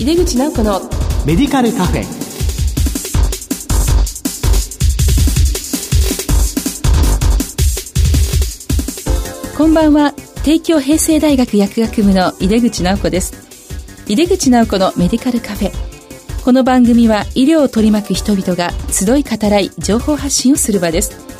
[0.00, 0.80] 井出口直子の
[1.26, 2.04] メディカルカフェ。
[9.58, 10.14] こんばんは。
[10.42, 13.34] 帝京平成大学薬学部の井出口直子です。
[14.08, 15.72] 井出口直子のメディカルカフェ。
[16.42, 21.30] この番組は医療を取り巻く人々が集い語らい情報発信をする場です。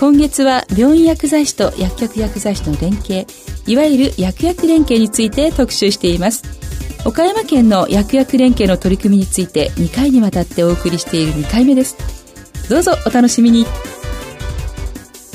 [0.00, 3.26] 今月は病院薬剤師と薬局薬剤師の連携
[3.66, 6.61] いわゆる薬薬連携について特集しています
[7.04, 11.96] 岡山県の薬薬連携の取り組みについて2回にわたってお送りしている2回目です。
[12.70, 13.66] どうぞお楽しみに。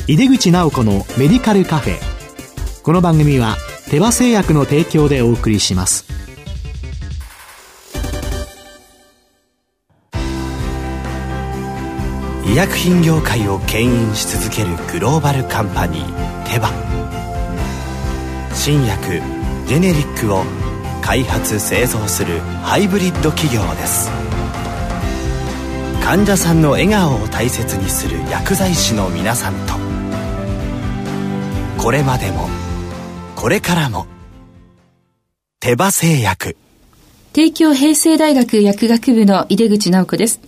[0.07, 1.97] 井出口直子のメディカルカフェ。
[2.83, 3.57] この番組は
[3.89, 6.05] 手羽製薬の提供でお送りします。
[12.45, 16.71] 医薬品業界を牽引し続けるグローバルカンパニーテバ。
[18.53, 19.21] 新薬
[19.67, 20.45] ジェネリックを
[21.07, 24.11] 開発製造するハイブリッド企業です。
[26.03, 29.75] 患者さんの笑顔を大切にする薬剤師の皆さんと。
[31.81, 32.49] これまでも
[33.37, 34.05] これからも
[35.61, 36.57] 手羽製薬。
[37.31, 40.41] 帝京平成大学薬学部の井出口直子です。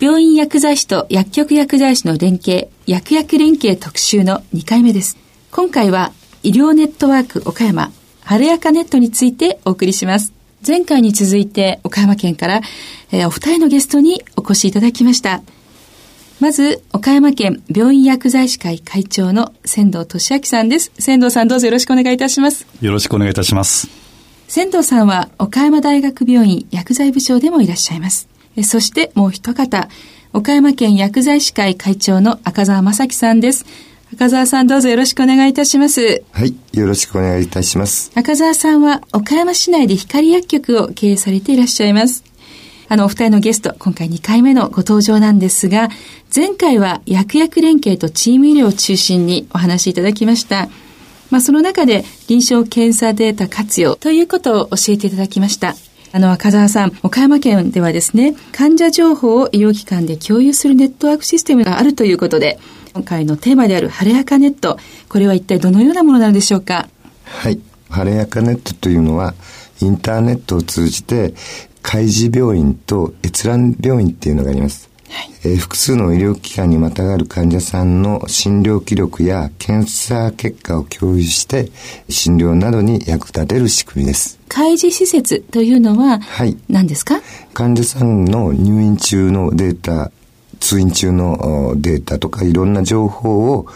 [0.00, 5.18] 病院薬剤師と薬局薬剤師の連携薬薬連携特集の2回目です。
[5.50, 6.12] 今回は
[6.42, 7.92] 医療ネットワーク岡山
[8.28, 10.34] 晴れやかネットについてお送りします
[10.66, 12.60] 前回に続いて岡山県から、
[13.10, 15.40] えー、お二人のゲストにお越しいただきました
[16.38, 20.92] まず、岡山県病院薬剤師会会長の仙道俊明さんです。
[20.96, 22.64] 仙道さんどうぞよろしくお願いいたします。
[22.80, 23.88] よろしくお願いいたします。
[24.46, 28.28] 仙道さんは岡山大学病院薬剤部長でもいらっしゃいます。
[28.62, 29.88] そしてもう一方、
[30.32, 33.66] 岡山県薬剤師会会長の赤澤正樹さんです。
[34.14, 36.22] 赤澤さんどうぞよろしくお願いいたします。
[36.32, 38.10] はい、よろしくお願いいたします。
[38.14, 42.24] 赤澤さんは岡山市内で光薬局を経営されていらっしゃいます。
[42.88, 45.90] あの、お二人のゲスト、今回2回目のご登場なんですが、
[46.34, 50.70] 前回は薬薬連携とチーム医療を中心にお話しいただきました。
[51.30, 55.76] まあ、その中で臨床検査データ活用ということを教えていただきました。
[56.12, 62.58] あの、赤澤さん、岡山県ではですね、患者情報を医療機関で共有するネットワークシステムがあるということで、
[62.94, 64.78] 今回のテーマである晴れやかネット、
[65.08, 66.88] これは一体どのようなものなのでしょうか？
[67.24, 67.60] はい。
[67.90, 69.34] 晴れやかネットというのは、
[69.80, 71.34] インターネットを通じて
[71.82, 74.88] 開示病院と閲覧病院っていうのがあります。
[75.10, 81.70] はい、えー、複数の医療機関にまたがる患者さんの診療記録や検査結果を共有して
[82.10, 84.38] 診療などに役立てる仕組みです。
[84.48, 86.20] 開示施設というのは
[86.68, 87.22] 何ですか、はい、
[87.54, 90.10] 患者さんの入院中のデータ、
[90.60, 93.66] 通院中のデータとかいろんな情報を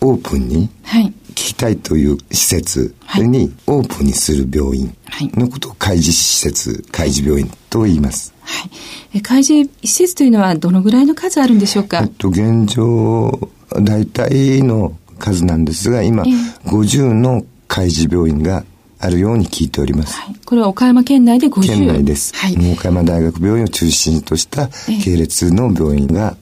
[0.00, 1.12] オープンに、はい。
[1.30, 4.94] 聞きたいという施設にオープンにする病院
[5.34, 8.32] のことを開示施設、開示病院と言います。
[8.42, 8.68] は
[9.12, 9.20] い。
[9.20, 12.02] 開示施設というのはどのぐらいの数あるんでしょうか？
[12.02, 13.50] えっと、現状、
[13.82, 16.30] 大体の数なんですが、今、え
[16.68, 18.64] 50の開示病院が
[19.04, 20.14] あるように聞いております。
[20.20, 22.34] はい、これは岡山県内で50県内です。
[22.34, 24.68] はい、岡山大学病院を中心とした
[25.02, 26.36] 系列の病院が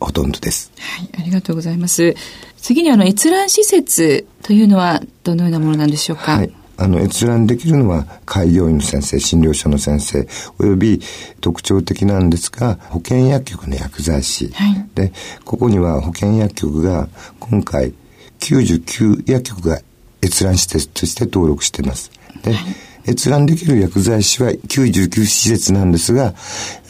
[0.00, 0.72] ほとんどです。
[0.78, 2.14] はい、ありがとうございます。
[2.56, 6.36] 次にあの閲覧施設というのはどのようなものなんでしょうか？
[6.36, 6.52] はい。
[6.80, 10.28] あの、閲覧できるのは、開業医の先生、診療所の先生、
[10.60, 11.02] および
[11.40, 14.48] 特徴的なんですが、保健薬局の薬剤師。
[14.54, 15.12] はい、で、
[15.44, 17.08] ここには保健薬局が、
[17.40, 17.92] 今回、
[18.38, 19.80] 99薬局が
[20.22, 22.10] 閲覧施設として登録しています。
[22.42, 26.34] で、はい閲覧できる薬剤師は99施設なんですが、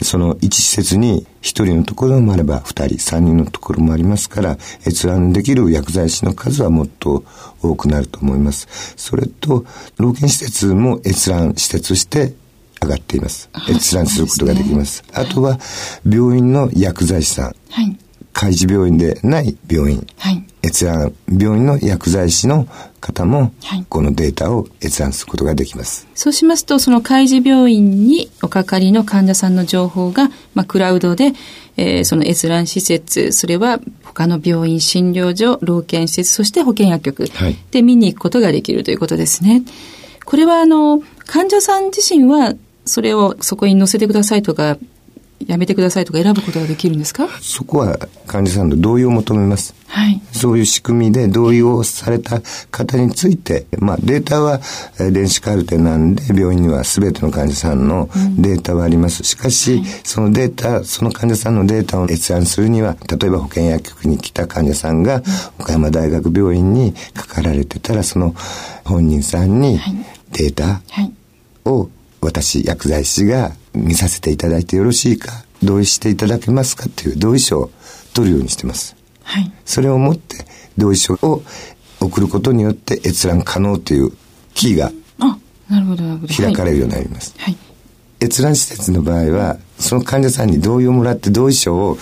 [0.02, 7.24] その1施設に1人のところもあれば2人、3人のところもありますから、閲覧できる薬剤師の数はもっと
[7.62, 8.66] 多くなると思います。
[8.96, 9.64] それと、
[9.98, 12.34] 老健施設も閲覧施設として
[12.82, 13.48] 上がっています。
[13.70, 15.04] 閲覧することができます。
[15.12, 15.60] あとは、
[16.04, 17.54] 病院の薬剤師さん。
[17.70, 17.96] はい
[18.38, 22.68] 開示病院でない病院、はい、閲覧病院の薬剤師の
[23.00, 23.52] 方も、
[23.88, 26.06] このデータを閲覧することができます。
[26.14, 31.32] そうしますと、その開示病院におかかりの患者さんの情報が、まあ、クラウドで、
[31.76, 37.30] えー、その閲覧施設、それは他の病院、診療所、老健施設、そして保健薬局
[37.70, 39.62] で見に行くことができるということですね。
[40.24, 42.54] これは、あの、患者さん自身は、
[42.84, 44.76] それをそこに載せてくださいとか、
[45.46, 47.28] やめてくださいとか選ぶことができるんですか？
[47.40, 49.74] そこは患者さんの同意を求めます。
[49.86, 50.20] はい。
[50.32, 52.40] そういう仕組みで同意をされた
[52.70, 54.60] 方について、まあデータは
[54.98, 59.22] 電子カルテなんで病院には全ての患者さんのデータはあります。
[59.24, 65.22] しかし、そのデータ、その患者さんのデータを閲覧するには、例えば保健薬局に来た患者さんが
[65.58, 68.34] 岡山大学病院にかかられてたら、その
[68.84, 69.78] 本人さんに
[70.32, 70.82] データ
[71.64, 71.88] を
[72.20, 77.70] 渡私、薬剤師が見させていただいてよろしいか、同意していただけますかっていう同意書を
[78.14, 78.96] 取るようにしてます。
[79.22, 79.52] はい。
[79.64, 80.36] それをもって
[80.76, 81.42] 同意書を
[82.00, 84.12] 送ることによって閲覧可能という
[84.54, 84.92] キーが
[85.68, 86.04] なるほど
[86.34, 87.34] 開かれるようになります。
[87.38, 87.56] はい、
[88.20, 91.98] 閲覧施設の場合はその患者さんに同意をもらって同意書を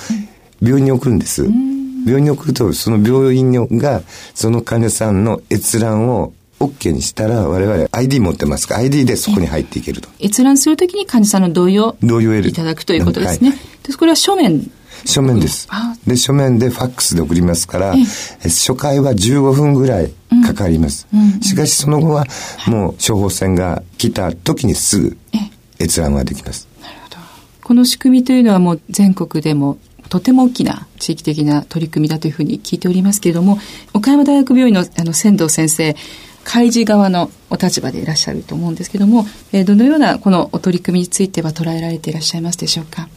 [0.63, 1.45] 病院に送るんです。
[1.45, 4.03] 病院に送るとその病院が
[4.35, 10.09] その患者さんの閲覧を OK にしたら我々 ID 持ってますか？ID でそこに入っていけると。
[10.21, 13.51] 閲覧するときに患者さんの同意を同意を得るいただくということですね。
[13.51, 14.71] はい、でこれは書面
[15.05, 15.69] 書面です。
[16.07, 17.95] で、書面でファックスで送りますから、
[18.43, 20.13] 初回は15分ぐらい
[20.45, 21.07] かかります。
[21.13, 22.27] うんうん、しかしその後は、
[22.67, 25.17] もう処方箋が来た時にすぐ
[25.79, 26.69] 閲覧ができます。
[26.83, 27.17] なるほど。
[27.63, 29.79] この仕組みというのはもう全国でも
[30.09, 33.59] とても大きな地域的な取り組みだというふうに聞いておりますけれども、
[33.93, 35.97] 岡山大学病院のあの仙道先生、
[36.49, 43.09] 開示側のお立場でいらっしゃると思うんですけども、えー、どのようなこのお取り組みについては捉えられていらっしゃいますでしょうか？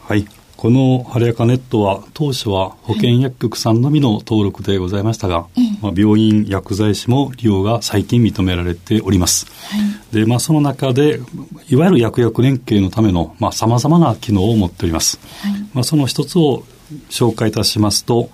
[0.00, 0.26] はい。
[0.56, 9.46] この晴れやかネットは当初は保険薬局さんのみの登録でございましたが、はい、まあ、病院薬剤師も利用が最近認められております。
[9.46, 9.76] は
[10.12, 11.20] い、で、まあ、その中で
[11.68, 15.18] いわゆる薬薬連携のためのさまざ、まな機能を持っております。
[15.42, 16.64] はい、まあ、その一つを
[17.10, 18.30] 紹介いたしますと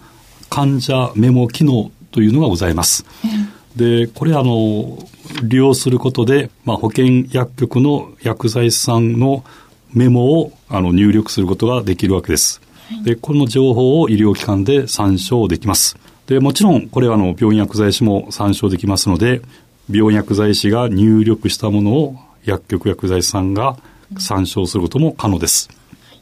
[0.51, 3.07] 患者メモ機能というのがございます。
[3.79, 4.99] でこれあの
[5.43, 9.45] 利用することで、まあ、保険薬局の薬剤師さんの
[9.95, 12.61] メモをあの入力することができるわけです。
[13.05, 15.97] で、この情報を医療機関で参照できます。
[16.27, 19.43] で、もちろん、これはあの、病院薬剤師も参照できますので、
[19.91, 23.77] 病院薬剤師が入力したものを薬局薬剤師さんが
[24.19, 25.71] 参照することも可能です。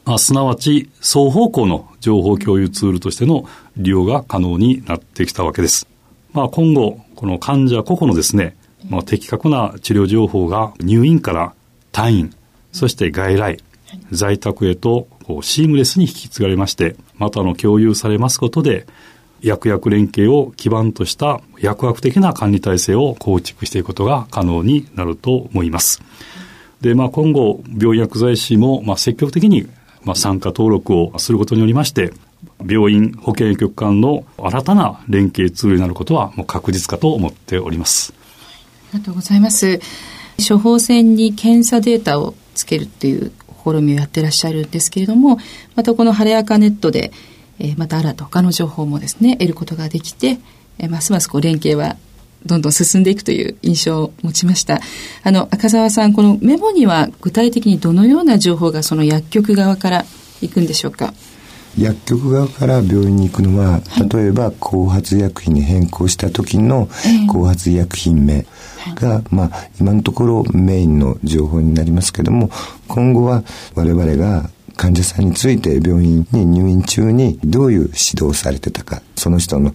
[0.05, 3.45] あすなわち、双方向の情報共有ツールとしての
[3.75, 5.87] 利用が可能になってきたわけです。
[6.33, 8.55] まあ、今後、この患者個々のですね、
[8.87, 11.53] まあ、的確な治療情報が入院から
[11.91, 12.33] 退院、
[12.71, 13.57] そして外来、
[14.11, 18.85] 在宅へとこうシームレスに引き継がれまして、またの共有されますことで、
[19.41, 26.03] 薬薬連携を基盤とした薬学的な管理体制を構築していくことが可能になると思います。
[26.81, 29.67] で、まあ今後、病院薬剤師もまあ積極的に
[30.03, 32.13] まあ参加登録をすることによりまして、
[32.65, 38.13] 病院保健局間の新たな連携ツールになることはもう確実かと思っております。
[38.93, 39.79] ありがとうございます。
[40.47, 43.31] 処方箋に検査データをつけるっていう
[43.63, 45.39] 試みをやってらっしゃるんですけれども、
[45.75, 47.11] またこの晴れやかネットで、
[47.59, 50.39] えー、また新た他の情報もですね、得ることができて、
[50.79, 51.97] えー、ますますこう連携は
[52.45, 54.79] どんどん進んでいくという印象を持ちました。
[55.23, 60.05] あの、赤澤さん、このメモには具体的にどのような情報がその薬局側から
[60.41, 61.13] 行くんでしょうか？
[61.77, 63.81] 薬局側から病院に行くのは、
[64.11, 66.89] 例えば後発薬品に変更した時の
[67.27, 68.45] 後発医薬品名
[68.95, 72.49] が、まあ、今のところメインの情報になりますけども、
[72.87, 73.43] 今後は
[73.75, 79.73] 我々が患者さんについて病院に入院中にどういう指導をされてたか、その人の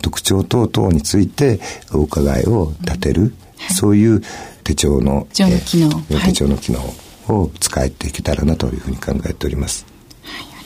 [0.00, 1.60] 特徴等々について
[1.92, 3.34] お伺いを立てる、
[3.70, 4.22] そういう
[4.64, 6.80] 手帳の、手帳の機能、手帳の機能
[7.28, 9.91] を使えていけたらなというふうに考えております。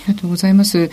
[0.06, 0.90] ありがとうございます。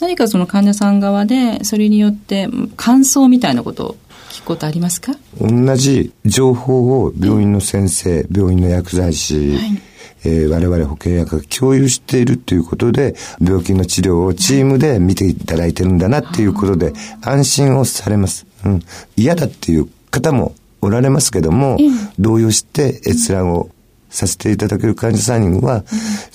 [0.00, 3.96] 何かその患者さん側で、それによって感想みたいなことを
[4.30, 5.12] 聞くことありますか？
[5.40, 9.82] 同じ情報を病院の先生、病院の薬剤師、はい
[10.24, 18.46] えー、我々保険薬が共有しているということで、病気の治療をチームで見ていただいてるんだなっていうことで、安心をされます。
[18.64, 18.82] うん。
[19.16, 21.78] 嫌だっていう方もおられますけども、
[22.18, 23.70] 動揺して閲覧を
[24.16, 25.84] させていただける患者さんには、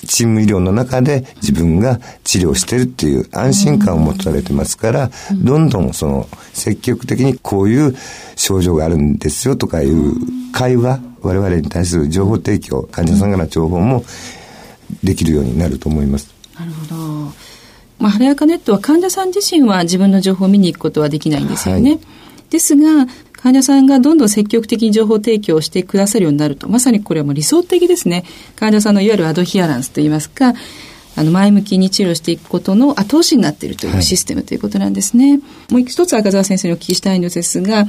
[0.06, 7.96] チーム医療の中で自分が治療してるっていう安心感を持たれてますから、どんどんその積極的にこういう
[8.36, 10.14] 症状があるんですよとかいう
[10.54, 14.06] 会話、我々に対する情報提供、患者さんからの情報も
[15.04, 16.32] できるようになると思います。
[16.60, 16.96] なるほど。
[17.98, 21.92] まあ、晴れやかネットは患者さん自身は自分の情報を見に行くことはできないんですよね。
[21.92, 22.00] はい、
[22.52, 23.08] ですが、
[23.41, 28.24] 患者さんがどんどん積極的に情報提供してくださるようになると、まさにこれはもう理想的ですね。
[28.55, 30.53] 患者さんのいわゆるアドヒアランスといいますか、
[31.15, 35.31] あの、前向きに治療していくことの後押しになっているというシステムということなんですね。
[35.31, 37.88] はい、もう一つ赤澤先生にお聞きしたいのですが、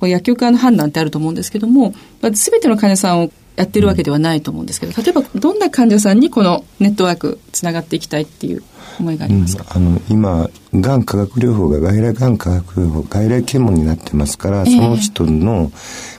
[0.00, 1.94] 薬局側の判断ってあると思うんですけども、
[2.34, 8.62] すべての患者さんをやってるわけではないと思うんですけど、例えばどんな患者さんにこのネットワークつながっていきたいっていう
[8.98, 15.70] 思いがありますか、うん、あの今がん化学療法が外来がん化学療法外来検問になってますから、その人の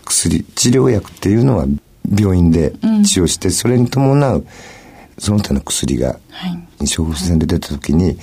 [0.06, 1.66] 薬治療薬っていうのは
[2.18, 2.72] 病院で
[3.06, 4.46] 治療して、うん、それに伴う
[5.18, 6.20] その他の薬が
[6.80, 8.18] 処方箋で出た時に、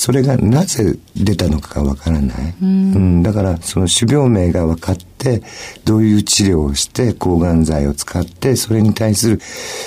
[0.00, 2.54] それがなぜ出たのかがわからない。
[2.62, 5.42] うん、だから、その種病名が分かって、
[5.84, 9.40] どういう治療をして、抗がん剤を使って、それに対する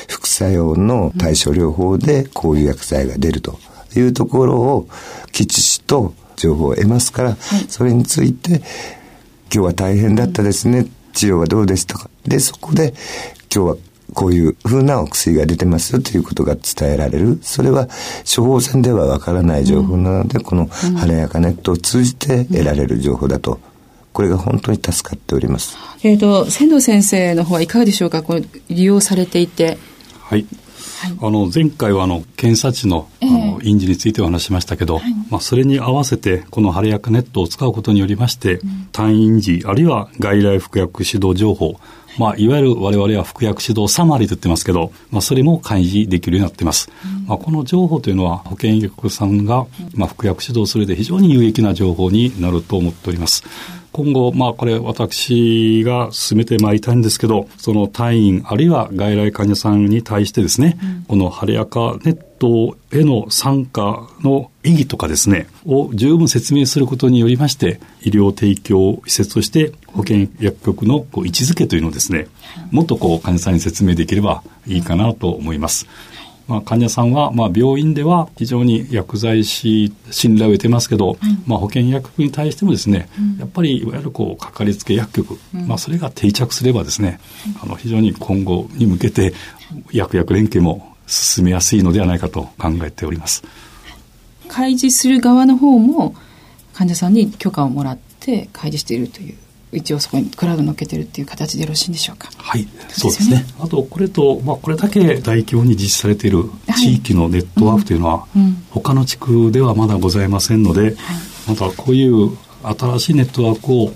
[0.07, 3.57] 副作用の対処療法で、こういう薬剤が出ると。
[3.95, 4.87] いうところを、
[5.31, 8.63] 基地と情報を得ますから、はい、それについて、今
[9.49, 12.11] 日は大変だったですね、治療はどうでしたか。
[12.27, 12.93] で、そこで、
[13.51, 13.77] 今日は
[14.13, 17.39] こういう風なお薬が出てますよということが伝えられる。
[17.41, 17.87] それは
[18.23, 23.59] 処方箋ではわからない情報なので、うん、この晴れやかネットを通じて得られる情報だと。
[24.13, 25.75] これが本当に助かっております。
[26.03, 28.21] えっ、ー、と、千藤先生の方はいかがでしょうか？
[28.21, 29.77] これ利用されていて。
[30.21, 30.45] はい。
[31.21, 41.77] あの前回はあの検査値の,、あの印字についてお話しましたけど、はい、まあ、それに合わせてこの晴れやかネットを使うことによりまして、うん、単印字あるいは外来服薬指導情報
[42.17, 46.91] まあ、いわゆる我々は服薬指導サマリーと言ってますけど、まあ、それも開示できるようになっています。
[47.05, 49.65] うん、まあ、この情報というのは、保健医局さんが、
[49.95, 53.43] まあ、服薬指導するで非常に有益な情報になると思っております。
[53.93, 72.27] 今後、まあこれ私が進めてまいりたいんですけど、その隊員あるいは外来患者さんに対してですね、うん、この晴れやかネットへの参加の意義とかですね、を十分説明することによりまして、医療提供施設として保健薬局のこう位置づけというのをですね、
[72.71, 75.87] もっとこう患者さんに説明できればいいかなと思います。
[76.47, 87.19] まあ、患者さんは、まあ、病院では非常に薬剤師信頼を得てますけど、まあ、保険薬局に対してもですね、うん、やっぱりいわゆるこうかかりつけ薬局、うん、まあ、それが定着すればですね、
[87.61, 89.33] あの非常に今後に向けて
[89.91, 93.43] 薬薬連携も進めやすいのではないかと考えております。
[94.49, 96.15] 開示する側の方も
[96.73, 99.37] 患者さんに許可をもらって開示しているという
[99.73, 102.29] 一応そこにクラウド乗っけてるっていう形でよろしいんでしょうか？
[102.37, 103.45] はい、そうですね。
[103.59, 106.45] あとこれとまあこれだけ大規模に実施されている
[106.77, 110.95] 地域のネットワークというのは、はいうん、他の地区ではまだございませんので、はい、
[111.47, 113.93] またこういう新しいネットワークを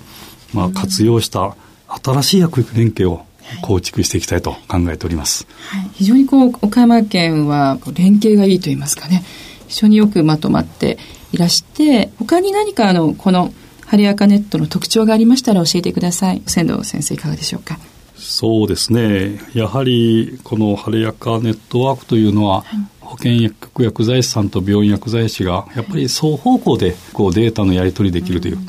[0.54, 1.56] まあ活用した
[2.04, 3.26] 新しい薬育連携を
[3.62, 5.48] 構築していきたいと考えております。
[5.70, 9.24] はい、非常にこう岡山県は連携がいいと言いますかね。
[9.68, 10.98] 非常によくまとまって
[11.32, 13.54] いらして他に何かあのこの
[13.88, 16.42] ハリアカネットの特徴がありましたら教えてください。
[16.46, 17.80] 仙道先生いかがでしょうか？
[18.18, 19.40] そうですね。
[19.54, 28.60] やはりこのハレアカネットワークというのは、はい、保険薬局薬剤師さんと病院薬剤師がやっぱり双方向でこうデータのやり取りできるという、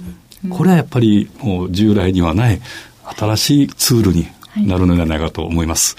[0.44, 2.60] うん、これはやっぱりもう従来にはない
[3.16, 4.28] 新しいツールに
[4.68, 5.96] なるのではないかと思います。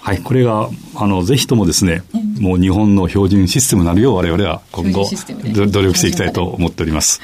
[0.00, 2.02] はい、これがあのぜひともですね、
[2.40, 5.04] もう日本の標準システムになるよう我々は今後
[5.54, 7.20] 努力していきたいと思っております。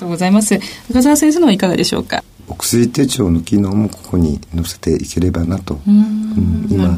[0.00, 0.58] はいとうございます。
[0.88, 2.24] 中澤先生のはいかがでしょうか？
[2.48, 5.78] お薬手帳の機能もここに載せていければなと。
[5.86, 6.96] うん、今、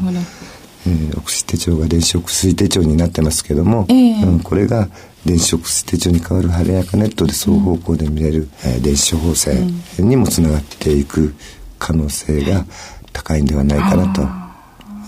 [0.87, 4.87] えー、お薬手帳が電子お薬手帳になってますけども、えー、うん、これが
[5.25, 11.35] 電子お薬手帳に変わる晴れやかネットで双方向で見れる、うん、えー、電子処方箋にもつながっていく
[11.79, 12.65] 可能性が
[13.11, 14.43] 高いんではないかなと。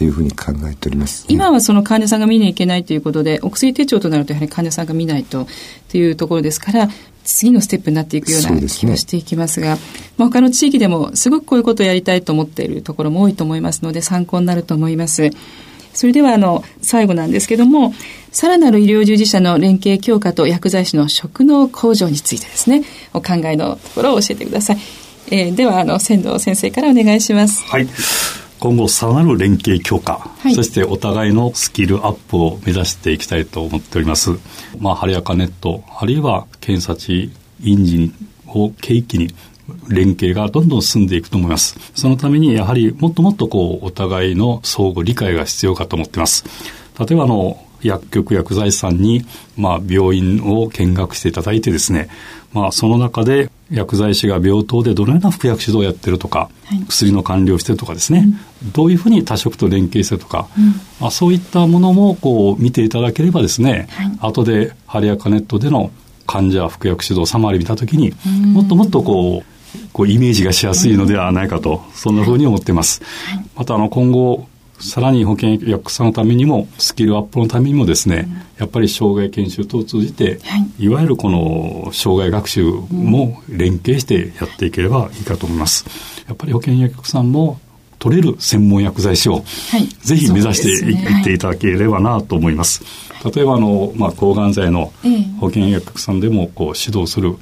[0.02, 1.26] いうふうに考えております。
[1.30, 5.48] 今はその患者さんが見に行けないということで、お薬手帳となるとやはり患者さんが見ないとっ
[5.88, 6.90] ていうところですから、
[7.26, 15.32] 次のステップになっていくような気がしていきますが、すね、まあ、他の地域でもすごくこういうことをやりたいと思っているところも多いと思いますので、参考になると思います。
[15.96, 17.94] それではあの最後なんですけども
[18.32, 24.78] さらなる医療従事者の連携強化と薬剤師の職能向上についてですねお考えのところを教えてください、
[25.32, 27.64] えー、ではあの仙道先生からお願いします。
[27.64, 27.88] はい
[28.60, 34.32] 今後さらなる連携強化、はい、そしてお互いのスキルアップを目指していきたいと思っております。
[34.80, 37.32] まあ、晴れやかネット、あるいは検査値、
[37.62, 38.14] インジン
[38.48, 39.34] を契機に
[39.90, 41.78] 連携がどんどん進んでいくと思います。
[41.96, 46.46] そのためにやはりもっともっとこうお互いの相互理解が必要かと思っています。
[47.00, 49.26] 例えばあの薬局薬剤師さんに、
[49.58, 52.10] まあ、病院を見学していただいてですね、
[52.54, 58.26] まあ、その中で薬剤師が病棟でどのような服薬指導をやってるとか、はい、薬の管理をしてるとかですね、
[58.64, 60.68] うん、どういうふうに多職と連携してるとか、うん、
[61.00, 65.92] まあ、そういったものもこう見ていただければですね、はい、後でハリアカネットでの
[66.28, 68.14] 患者服薬指導サマリー見たときに、
[68.52, 73.04] もっともっとこう、こうイメージがしやすいのではないかと、そんなふうに思っています。
[73.30, 74.48] はい、またあの今後
[74.80, 85.86] さらに保険薬さんのためにもスキルアップのためにもですね、うん、やっぱり障害研修等を通じて、はい、いわゆるこの障害学習も連携してやっていければいいかと思います。
[86.28, 87.60] やっぱり保険薬さんも
[88.00, 92.84] 取れる専門薬剤師を、はい、ぜひ目指していっていただければなと思います。
[93.14, 94.92] はい、例えばあの、まあ、抗がん剤の
[95.40, 97.36] 保険薬さんでもこう指導する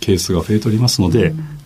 [0.00, 1.56] ケースが増えておりますので、うん。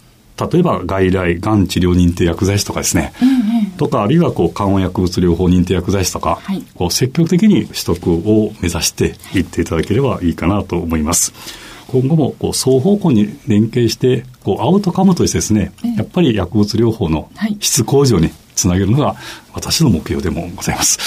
[0.51, 11.33] 例えば外来、がん治療認定薬剤師とかですね、うんうん、とか、あるいはこう、緩和薬物療法認定薬剤師とか、はい、こう積極的に取得を目指していっていただければいいかなと思います。
[11.89, 19.17] 今後もこう双方向に連携して、こうアウトカムとしてですね、やっぱり薬物療法の質向上につなげるのが
[19.55, 20.99] 私の目標でもございます。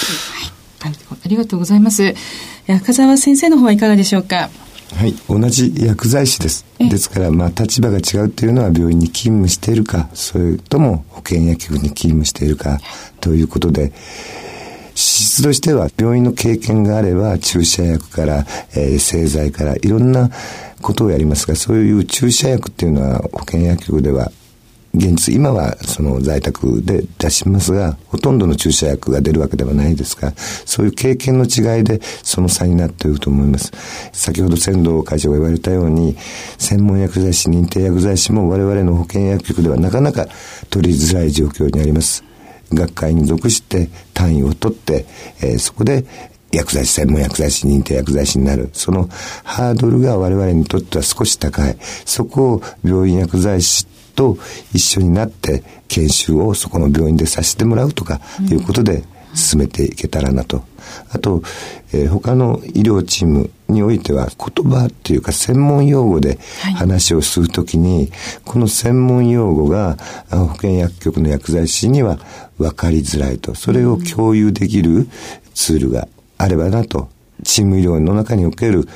[0.82, 0.92] はい、
[1.24, 2.12] ありがとうございます。
[2.68, 4.50] 赤澤先生の方はいかがでしょうか？
[4.92, 6.64] はい、同じ薬剤師です。
[6.78, 12.78] ですから、まあ、立場が違うというのは病院に勤務しているか、それとも保険薬局に勤務しているか、
[13.20, 13.92] ということで、
[14.94, 20.30] 資質としては病院の経験があれば注射薬から、えー、製剤からいろんな
[20.80, 24.30] ことをやりますが、そういう注射薬っていうのは保険薬局では
[24.94, 33.72] 現実、今はその在宅で出しますが、ほとんどの注射薬が出るわけではないですが、そういう経験の違いでその差になっていると思います。
[34.12, 36.16] 先ほど仙道会長が言われたように、
[36.58, 40.28] 専門薬剤師、認定薬剤師も我々の保険薬局ではなかなか
[40.70, 42.22] 取りづらい状況にあります。
[42.72, 45.06] 学会に属して単位を取って、
[45.42, 46.04] えー、そこで
[46.52, 48.70] 薬剤師、専門薬剤師、認定薬剤師になる。
[48.72, 49.08] その
[49.42, 51.76] ハードルが我々にとっては少し高い。
[52.04, 54.38] そこを病院薬剤師と
[54.72, 59.04] 一緒になって研修をそこの病院でさせてもらうとかいうことで
[59.34, 60.64] 進めていけたらなと。
[61.10, 61.42] あと、
[61.92, 66.38] えー、他の医療チームにおいては言葉っていうか専門用語で
[66.76, 68.10] 話をするときに、はい、
[68.44, 69.96] この専門用語が
[70.30, 72.18] 保健薬局の薬剤師には
[72.58, 73.54] 分かりづらいと。
[73.54, 75.08] それを共有できる
[75.54, 77.08] ツールがあればなと。
[77.42, 78.88] チーム医療の中における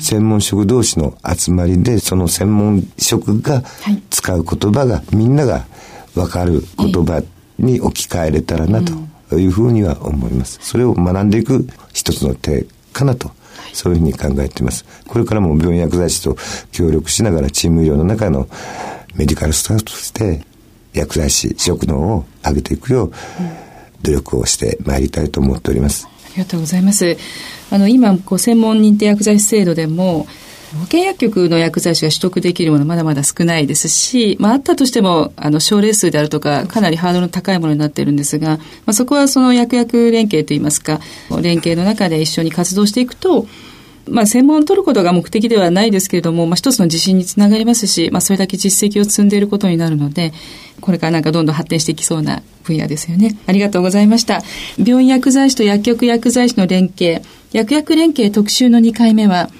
[0.00, 3.62] 専門職同士の集まりで、その専門職が
[4.10, 5.66] 使う言葉が、みんなが
[6.14, 7.22] 分かる言葉
[7.58, 8.82] に置き換えれたらな
[9.28, 10.58] というふうには思います。
[10.62, 13.30] それを学んでいく一つの手かなと。
[13.72, 14.84] そういうふうに考えています。
[15.06, 16.36] これからも病院薬剤師と
[16.72, 18.48] 協力しながらチーム医療の中の
[19.16, 20.44] メディカルスタッフとして
[20.94, 23.12] 薬剤師職能を上げていくよう
[24.02, 26.08] 努力をしてまいりたいと思っております。
[26.36, 27.16] ありがとうございます。
[27.70, 30.26] あの、今、こう、専門認定薬剤師制度でも、
[30.74, 41.00] 保険薬局の薬剤師が取得できるものはまだまだ少ないですし、まあ、あったとしても、あの、症例数であるとか、かなりハードルの高いものになっているんですが、まあ、そこはその薬薬連携といいますか、
[41.40, 43.46] 連携の中で一緒に活動していくと、
[44.08, 50.32] まあ、専門を取ることが目的ではないですけれども、まあ、一つの自信につながりますし、まあ、それだけ実績を積んでいることになるので、
[50.80, 53.36] これからなんかどんどん発展していきそうな分野ですよね。
[53.46, 54.42] ありがとうございました。
[54.82, 59.50] 病院薬剤師と薬局薬剤師の連携、薬薬連携特集の2回目は、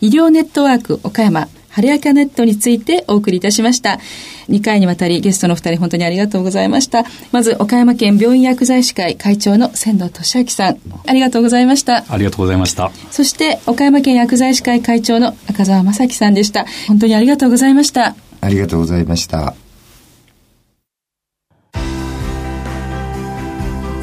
[0.00, 3.98] 医療ネットワーク岡山、晴れやかネットについてお送りいたしました。
[4.48, 7.04] 2回にわたりゲストの2人本当にありがとうございました。
[7.32, 12.04] まず岡山県病院薬剤師会会長の仙道俊明さん、ありがとうございました。
[12.08, 12.90] ありがとうございました。
[13.10, 16.66] そして岡山県薬剤師会会長の赤澤正樹さんでした。
[16.88, 18.14] 本当にありがとうございました。
[18.40, 19.54] ありがとうございました。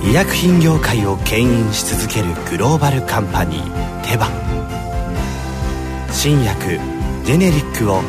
[0.06, 4.30] 医薬品業界を牽引し続けるグローバルカンパニーテバ
[6.12, 6.78] 新薬
[7.26, 8.02] ジェネリックを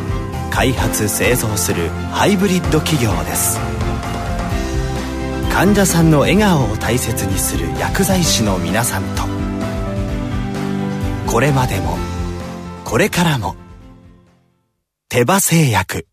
[0.54, 3.58] 開発製造するハイブリッド企業です。
[5.52, 9.24] 患者さんの笑顔を大切にする薬剤師の皆さんと。
[11.26, 11.98] これまでも
[12.84, 13.56] これからも
[15.08, 16.06] 手羽製薬。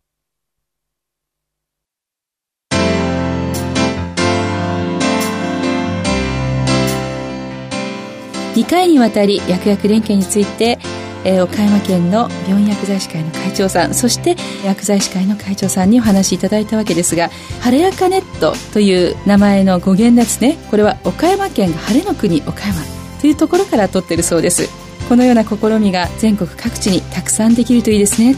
[8.56, 10.80] 2回にわたり薬薬連携について
[11.24, 17.28] えー、岡山県の病院薬剤師会の会長さんそして薬剤師会の会長さんにお話しいただいたわけですが
[17.60, 20.58] 晴れやかネットという名前の語源ですね。
[20.70, 22.82] これは岡山県が晴れの国岡山
[23.20, 24.68] というところから取ってるそうです。
[25.08, 28.36] このような試みが全国各地にたくさんできるといいですね。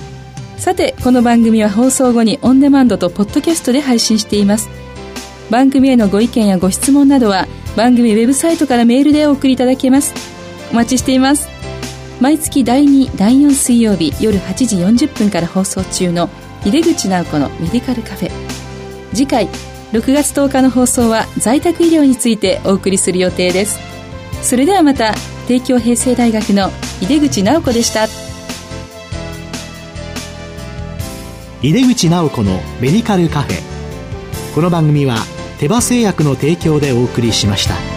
[0.59, 4.69] さてこの番組は放送後にオンデマンドとポッドキャストで配信しています。
[5.51, 10.15] 番組へのご意見やご質問などは番組ウェブサイトからメールでお送りいただけます。
[10.71, 11.54] お待ちしています。
[12.21, 16.31] 毎月第2第4水曜日夜8時40分から放送中の
[16.65, 18.31] 井出口直子のメディカルカフェ。
[19.13, 19.49] 次回
[19.93, 23.79] 6月10日の放送は在宅医療についてお送りする予定です。
[24.43, 25.15] それではまた
[25.49, 26.71] 帝京平成大学の
[27.03, 28.07] 井出口直子でした。
[31.63, 34.55] 井出口直子のメディカルカフェ。
[34.55, 35.17] この番組は
[35.59, 37.94] 手羽製薬の提供でお送りしました。